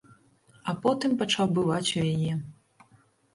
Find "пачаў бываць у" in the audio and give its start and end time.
1.19-2.01